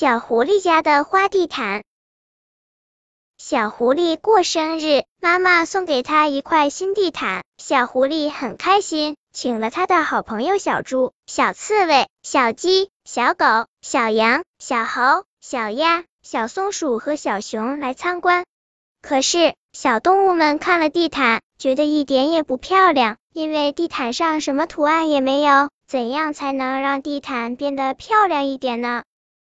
[0.00, 1.82] 小狐狸家的花地毯。
[3.36, 18.44] 小狐狸过生日，妈妈送给他一块新地毯，小狐狸很开心，请了他的好朋友小猪、小刺猬、小鸡、小狗、小羊、小猴、小鸭、小松鼠和小熊来参观。
[19.02, 25.70] 可是小动物们看了地毯，觉得一点也不漂亮，因为地毯上什么图案也没有。
[25.88, 29.02] 怎样才能让地毯变得漂亮一点呢？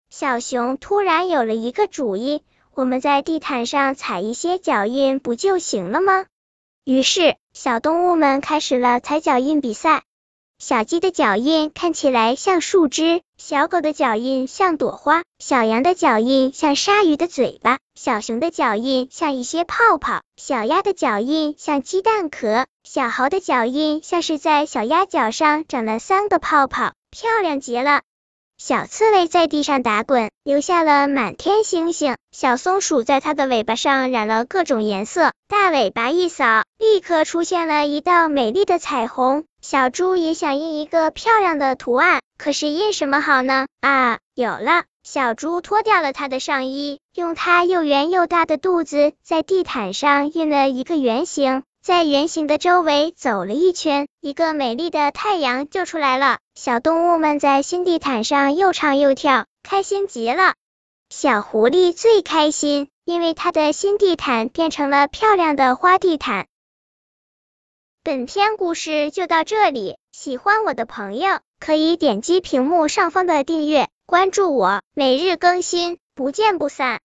[0.10, 2.42] 小熊突然有了一个主意。
[2.74, 6.25] 我们在地毯上踩一些脚印，不就行了吗？
[6.86, 10.04] 于是，小动物们开始了踩脚印比赛。
[10.60, 28.01] 小鸡的脚印看起来像树枝，小狗的脚印像朵花，小羊的脚印像鲨鱼的嘴巴，小熊的脚印像一些泡泡，小鸭的脚印像鸡蛋壳，小猴的脚印像是在小鸭脚上长了三个泡泡，漂亮极了。
[28.62, 32.18] 小刺猬在地上打滚，留下了满天星星。
[32.34, 39.46] 小松鼠在它的尾巴上染了各种颜色，大尾巴一扫，立刻出现了一道美丽的彩虹。
[39.62, 43.66] 小猪也想印一个漂亮的图案，可是印什么好呢？
[43.80, 44.84] 啊，有了！
[45.04, 51.64] 小猪脱掉了它的上衣，用它又圆又大的肚子在地毯上印了一个圆形。
[51.82, 56.40] 在圆形的周围走了一圈，一个美丽的太阳就出来了。
[56.54, 60.56] 小动物们在新地毯上又唱又跳，开心极了。
[61.10, 66.48] 小狐狸最开心，因为它的新地毯变成了漂亮的花地毯。
[68.04, 76.98] 本篇故事就到这里，喜欢我的朋友可以点击屏幕上方的订阅，关注我，每日更新，不见不散。